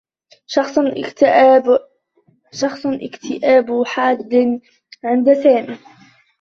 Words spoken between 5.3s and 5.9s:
سامي.